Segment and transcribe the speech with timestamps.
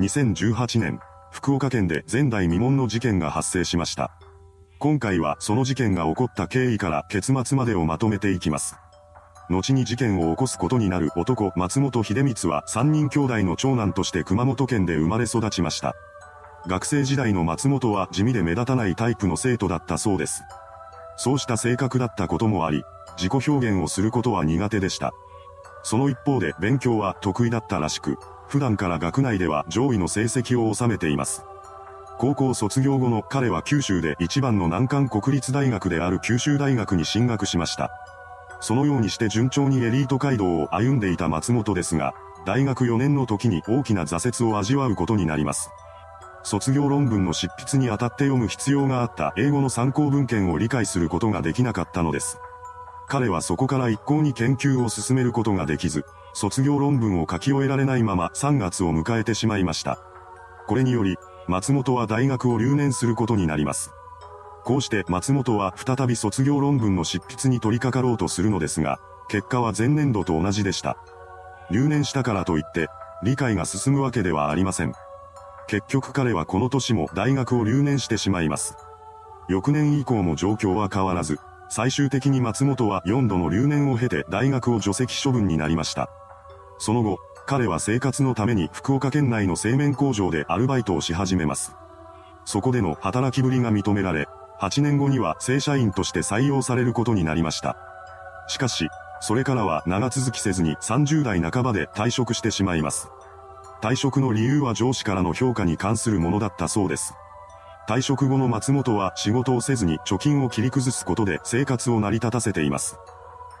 [0.00, 4.10] 2018年、福岡県で前代未聞の事件が発生しました。
[4.78, 8.76] 今回はその事件が起こった経緯から結末までをまとめていきます。
[9.50, 15.94] 後に事件を起こすことになる男松本秀光は3人兄弟の長男として熊本県で生まれ育ちました。
[16.66, 20.42] 学生時代の松本は地味で目立たないタイプの生徒だったそうです。
[21.18, 22.82] そうした性格だったこともあり、
[23.18, 25.12] 自己表現をすることは苦手でした。
[25.82, 28.16] その一方で勉強は得意だったらしく、
[28.52, 31.42] 普段から学内では上位の成績を収めています。
[32.18, 37.90] 高校卒業後の彼は九州で一番の難関国立大学である九州大学に進学しました。
[38.60, 42.12] そのようにして順調にエリート街道を歩んでいた松本ですが、
[42.44, 45.70] 大学4年の時に大きな挫折を味わうことになります。
[46.42, 52.36] 卒業論文の執筆にあたって読む必要があった英語の参考文献を理解することができなかったのです。
[53.08, 59.98] 彼はそこから一向に研究を進めることができず、卒業論文を書き終えられないまま3月を迎えてしまいました。
[60.66, 61.16] これにより、
[61.48, 63.92] 松本は大学を留年することになります。
[64.64, 70.96] こうして松本は再び卒業論文の執筆に取り掛かろうとするのですが、結果は前年度と同じでした。
[71.70, 72.88] 留年したからといって、
[73.24, 74.92] 理解が進むわけではありません。
[75.68, 78.76] 結局彼はこの年も大学を留年してしまいます。
[79.48, 81.38] 翌年以降も状況は変わらず、
[81.68, 86.10] 最終的に松本は4度の留年を経て大学を除籍処分になりました。
[86.82, 91.76] その後、彼は生活のために福岡県内の製麺工場でアルバイトをし始めます。
[92.44, 94.26] そこでの働きぶりが認められ、
[94.60, 97.76] 8年後には正社員として採用されることになりました。
[98.48, 98.88] しかし、
[99.20, 103.10] それからは長続きせずに30代半ばで退職してしまいます。
[103.80, 107.14] 退職の理由は上司からの評価に関するものだったそうです。
[107.88, 112.98] 退職後の松本は仕事をせずに貯金を切り崩すことで生活を成り立たせています。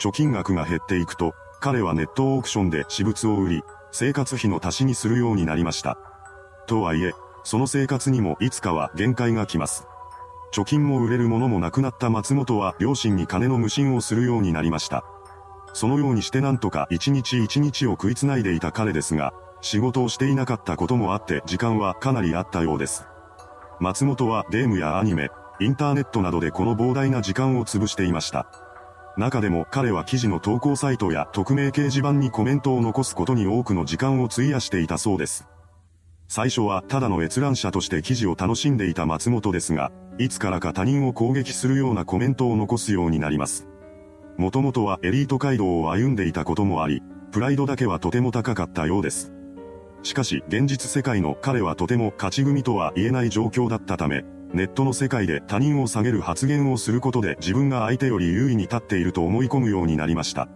[0.00, 1.32] 貯金額が減っていくと、
[1.64, 5.96] 彼はネットオークションで私物を売り、生活費の足しにするようになりました。
[6.66, 9.86] とはいえ、その生活にもいつかは限界が来ます。
[10.52, 15.06] 貯金も売れるものもなくなった松本は両親に金の無心をするようになりました。
[15.72, 19.32] そのようにしてなんとか一日一日を食いつないでいた彼ですが、
[19.62, 23.06] 仕事をしていなかったこともあって時間はかなりあったようです。
[23.80, 28.63] 松本はゲームやアニメ、インターネットなどでこの膨大な時間を潰していました。
[29.16, 35.46] 中でも彼は記事の投稿サイトや匿名掲示板にコメントを残すことに多くの時間を費やしていたそうです。
[36.26, 43.68] 最初はただの閲覧者として記事を楽しんでいた松本ですが、いつからか他人を攻撃するようなコメントを残すようになります。
[44.36, 47.00] もともとはエリート街道を歩んでいたこともあり、
[47.30, 49.32] プライドだけはとても高かったようです。
[50.02, 60.48] しかし現実世界の彼はとても勝ち組とは言えない状況だったため、ネットの世界で他人を下げる発言をすることで自分が相手より優位に立っていると思い込むようになりました。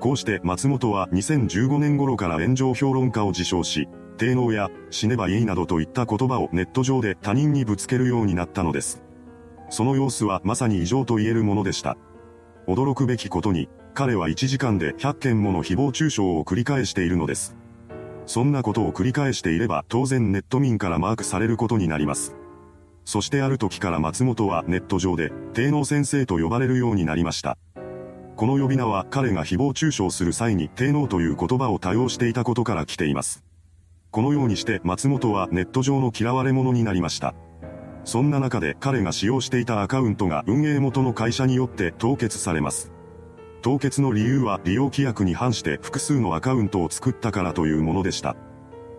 [0.00, 3.86] こうして松本は2015年頃から炎上評論家を自称し、
[4.16, 9.02] 低能や死ねばいいなどといった言葉をネット上で他人にぶつけるようになったのです。
[9.68, 11.98] その様子はまさに異常と言えるものでした。
[12.66, 17.54] 驚くべきことに、彼は1時間で100件もの誹謗中傷を繰り返しているのです。
[18.24, 22.34] そんなことを繰り返していれば当然ネット民からマークされることになります。
[23.08, 27.56] そしてある時から松本はネット上で、低能先生と呼ばれるようになりました。
[28.36, 33.42] この呼び名は彼が誹謗中傷する際に低能という言葉を多用していたことから来ています。
[34.10, 37.34] このようにして松本はネット上の嫌われ者になりました。
[38.04, 42.92] そんな中で彼が使用していたアカウントが運営元の会社によって凍結されます。
[43.62, 48.36] 凍結の理由は利用規約に反して複数のアカウントを作ったからというものでした。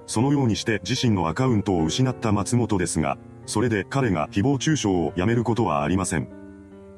[0.07, 6.29] そのようにして自身のアカウントを失った松本ですが、それで彼が誹謗中傷をやめることはありません。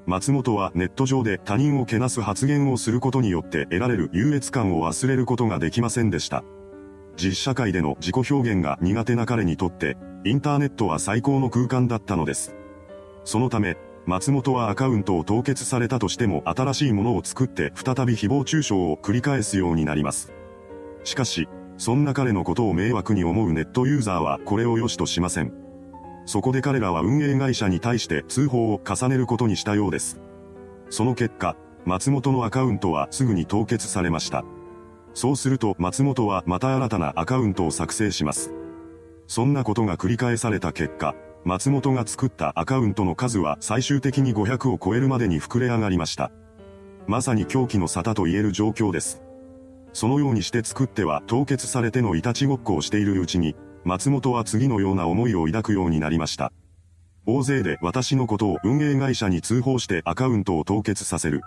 [0.05, 6.43] 松本はネット上で他人をけなす発言をすることによって得られる優越感を忘れることができませんでした。
[7.15, 9.95] 実社会での自己表現が苦手な彼にとって、
[10.25, 12.53] インターネットは最高の空間だったのです。
[13.23, 20.33] そのため、松本はアカウントを凍結されたとしても新しいものを作って再び誹謗中傷を繰り返すようになります。
[21.05, 21.47] しかし、
[21.77, 25.70] そんな彼のことを迷惑に思うネットユーザーはこれを良しとしません。
[26.25, 30.19] そこで彼らは運営会社に対して通報を重ねることにしたようです。
[30.89, 34.43] その結果、松本のアカウントはすぐに凍結されました。
[35.13, 38.53] そうすると松本はまた新たなアカウントを作成します。
[39.27, 46.31] そんなことが繰り返された結果、松本が作ったアカウントの数は最終的に500を超えるまでに膨れ上がりました。
[47.07, 49.21] まさに狂気の沙汰と言える状況です。
[49.93, 56.51] そのようにして作っては凍結されてのいたちごっこをしているうちに、松本は次のような思いを抱くようになりました。
[57.25, 61.41] 大勢で私のことを運営会社に通報してアカウントを凍結させる。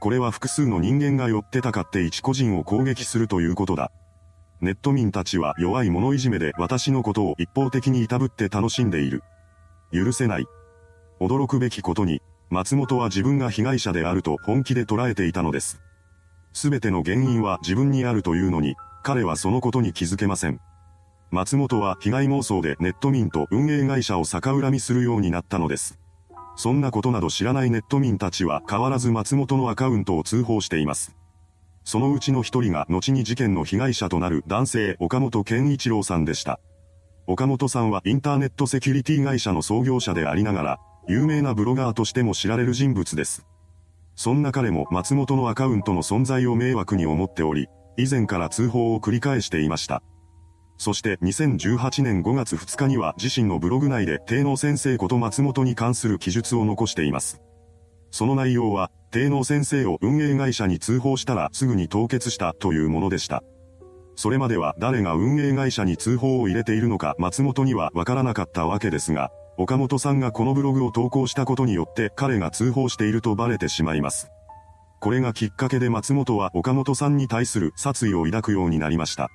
[0.00, 3.92] これは複数の人間が寄ってたかって一個人を攻撃するということだ。
[4.60, 9.22] ネット民たちは弱い者いじめで私のことを一方的にいたぶって楽しんでいる。
[9.92, 10.46] 許せない。
[11.20, 12.20] 驚くべきことに、
[12.50, 15.80] 松本は自分が被害者であると本気で捉えていたのです。
[16.52, 20.60] すべての原因は自分にあるというのに、彼はそのことに気づけません。
[21.32, 25.98] 松本は被害妄想でネット民と運営会社を逆恨みするようになったのです。
[26.56, 31.14] そんなことなど知らないネット民たちは変わらず松本のアカウントを通報しています。
[31.84, 36.60] そのうちの一人が後に事件の被害者となる男性岡本健一郎さんでした。
[37.28, 43.46] 岡本さんはインターネットセキュリティ会社の創業者でありながら、有名なブロガーとしても知られる人物です。
[44.16, 50.02] そんな彼も松本のアカウントの存在を迷惑に思っており、以前から通報を繰り返していました。
[50.80, 57.42] そして2018年5月2日には自身のブログ内で帝能先生こと松本に関する記述を残しています。
[58.10, 63.42] その内容は、帝能先生を運営会社に通報したらすぐに凍結したというものでした。
[64.16, 74.30] それまでは誰が運営会社に通報を入れているのか松本にはわからなかったわけですが、岡本さんがこのブログを投稿したことによって彼が通報しているとバレてしまいます。
[74.98, 79.28] これがきっかけで松本は岡本さんに対する殺意を抱くようになりました。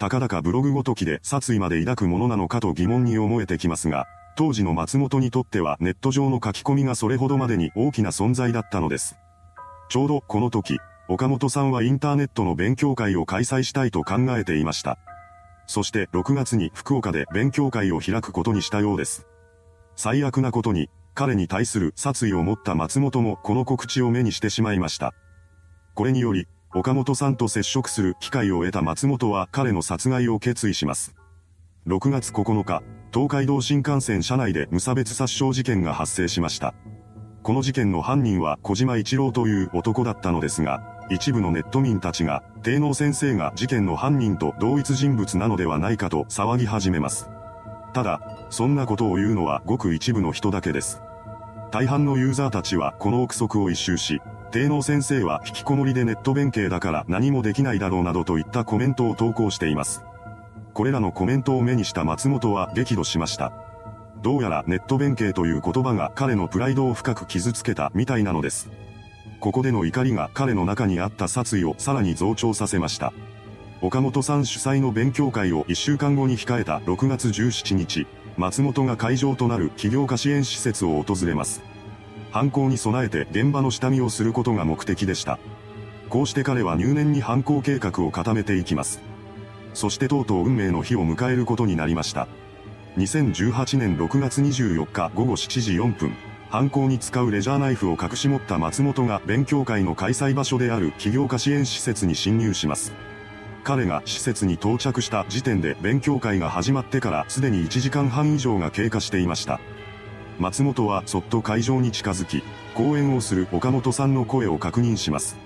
[0.00, 9.18] たかだかブログごときで殺意まで抱くものなのかと疑問に思えてきますが、当時の松本にとってはネット上の書き込みがそれほどまでに大きな存在だったのです。
[9.90, 14.96] ちょうどこの時、岡本さんはインターネットの勉強会を開催したいと考えていました。
[15.66, 19.26] そして6月に福岡で勉強会を開くことにしたようです。
[19.96, 25.12] 最悪なことに、彼に対する殺意を持った松本もこの告知を目にしてしまいました。
[25.94, 31.16] これにより、岡本さんと接触する機会を得た松本は彼の殺害を決意します。
[31.88, 36.74] 6月9日、東海道新幹線車内で無差別殺傷事件が発生しました。
[37.42, 40.80] この事件の犯人は小島一郎という男だったのですが、
[41.10, 47.28] 一部のネット民たちが、帝能先生が事件の犯人と同一人物なのではないかと騒ぎ始めます。
[47.92, 51.02] ただ、そんなことを言うのはごく一部の人だけです。
[51.70, 54.20] 大半のユーザーたちはこの憶測を一周し、
[54.50, 60.02] 帝能先生は引きこもりでネット弁慶だから何もできないだろうなどといったコメントを投稿しています。
[60.74, 63.52] これらのコメントを目にした松本は激怒しました。
[64.20, 68.68] どうやらネット弁慶という言葉が彼のプライドを深く傷つけたみたいなのです。
[69.38, 73.12] ここでの怒りが彼の中にあった殺意をさらに増長させました。
[73.80, 78.06] 岡本さん主催の勉強会を1週間後に控えた6月17日、
[78.36, 81.62] 松本が会場となる起業家支援施設を訪れます。
[82.30, 85.38] 犯行に備えて現場の下見をすることが目的でした。
[86.08, 89.00] こうして彼は入念に犯行計画を固めていきます。
[89.74, 92.26] そしてとうとう運命の日を迎えることになりました。
[92.96, 96.12] 2018年6月24日午後7時4分、
[96.50, 102.92] 犯行に使うレジャーナイフを隠し持った松本が勉強会の開催場所である起業家支援施設に侵入します。
[103.62, 109.60] 彼が施設に到着した時点で勉強会が始まってからすでに1時間半以上が経過していました。
[110.38, 112.42] 松本はそっと会場に近づき、
[112.74, 115.36] 講演をする岡本さんの声を確認します。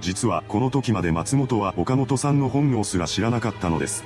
[0.00, 4.04] 実はこの時まで松本は岡本さんの本名すら知らなかったのです。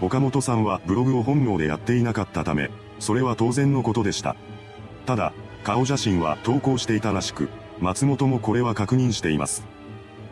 [0.00, 4.36] 岡本さんはブログを本名でやっていなかったため、それは当然のことでした。
[5.06, 5.32] ただ、
[5.64, 7.48] 顔写真は投稿していたらしく、
[7.78, 9.64] 松本もこれは確認しています。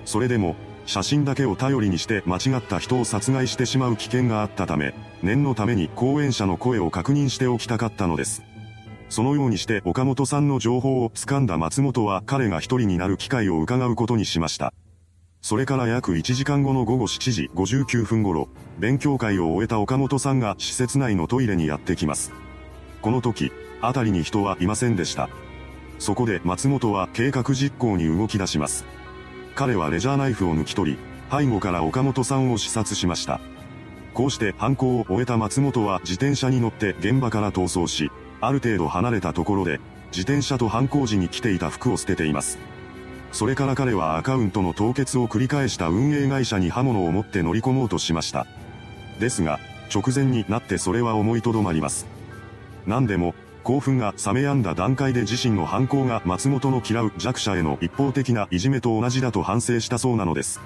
[0.05, 0.57] それでも、
[0.87, 8.43] 写真だけを頼りにして間違った人を殺害してしまう危険があったため、念のために講演者の声を確認しておきたかったのです。
[9.09, 14.73] そのようにして岡本さんの情報を掴んだ松本は彼が一人になる機会を伺うことにしました。
[15.43, 22.31] それから約1時間後の午後7時59分頃、勉強会を終えた岡本さんが施設内のトイレにやってきます。
[23.01, 23.51] この時、
[23.81, 25.29] 辺りに人はいませんでした。
[25.99, 28.85] そこで松本は計画実行に動き出します。
[29.55, 30.99] 彼はレジャーナイフを抜き取り、
[31.31, 33.41] 背後から岡本さんを視察しました。
[34.15, 39.81] こうして犯行を終えた松本は自転車に乗って現場から逃走し、ある程度離れたところで、
[40.11, 42.59] 自転車と犯行時に着ていた服を捨てています。
[43.33, 48.47] それから彼はアカウントの凍結を繰り返した運営会社に刃物を持って乗り込もうとしました。
[49.21, 49.61] ですが、
[49.95, 52.07] 直前になってそれは思いとどまります。
[52.87, 60.61] 何でも、興奮が冷めやんだ段階で自身の犯行が松本の嫌う弱者への一方的ないじめと同じだと反省したそうなのです。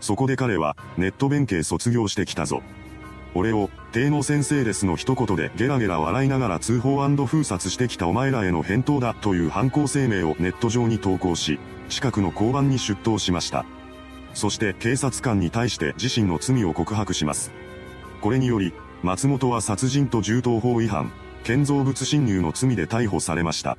[0.00, 2.62] そこで彼は、ネット弁慶卒業してきたぞ。
[3.34, 11.58] 俺を、帝の先生ですの一言でゲラゲラ笑いながら通報封殺してきたお前らへの返答だという犯行声明をネット上に投稿し、
[11.88, 13.64] 近くの交番に出頭しました。
[14.34, 17.52] そして警察官に対して自身の罪を告白します。
[18.20, 18.72] これにより、
[19.02, 21.12] 松本は殺人と銃刀法違反、
[21.44, 23.76] 建造物侵入の罪で逮捕されました。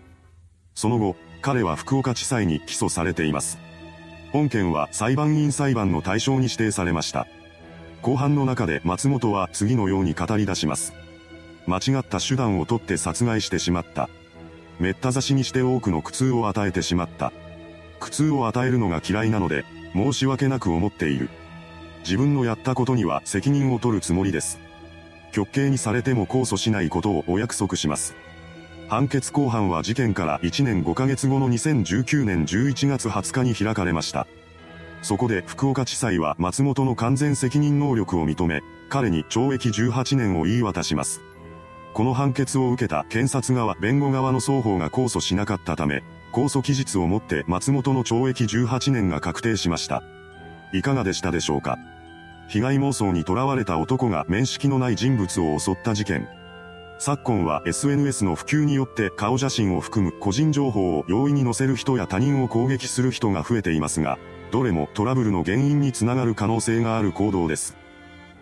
[0.76, 3.58] その後、彼は福岡地裁に起訴されています。
[4.32, 7.28] 本件は裁判員裁判の対象に指定されました。
[8.02, 10.94] 後半の中で松本は次のように語り出します。
[11.68, 14.10] 間違った手段を取って殺害してしまった。
[14.80, 17.32] めった刺しにして多くの苦痛を与えてしまった。
[18.00, 21.30] 苦痛を与えるのが嫌いなので、申し訳なく思っている。
[22.04, 24.60] 自分のやったことには責任を取るつもりです。
[25.34, 28.16] 極刑にされても控訴しないことをお約束します。
[28.88, 34.28] 判決公判は事件から1年5ヶ月後の2019年11月20日に開かれました。
[35.02, 41.22] そこで福岡地裁は松本の完全責任能力を認め、彼に懲役18年を言い渡します。
[41.94, 50.04] この判決を受けた検察側、弁護側の双方が控訴しなかったため、控訴期日をもって松本の懲役18年が確定しました。
[50.74, 51.78] いかがでしたでしょうか？
[52.48, 56.28] 被害妄想に囚われた男が面識のない人物を襲った事件。
[57.00, 64.18] 昨今は SNS の普及によって顔写真を含む個人情報を容易に載せる人や他人を攻撃する人が増えていますが、
[64.52, 67.76] どれもトラブルの原因につながる可能性がある行動です。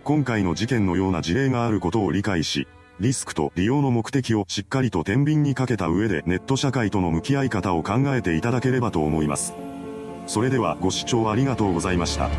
[0.04, 2.68] 今回の事件のような事例があることを理解し、
[3.00, 9.56] リスクと利用の目的をしっかりと天秤にかけた上でネット社会との向き合い方を考えていただければと思います。
[10.28, 12.30] それではご視聴ありがとうございました。